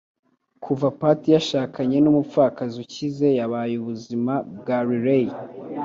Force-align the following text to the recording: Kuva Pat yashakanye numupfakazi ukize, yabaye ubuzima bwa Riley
Kuva 0.63 0.87
Pat 0.99 1.19
yashakanye 1.35 1.97
numupfakazi 2.01 2.75
ukize, 2.85 3.27
yabaye 3.39 3.73
ubuzima 3.81 4.33
bwa 4.59 4.77
Riley 4.87 5.27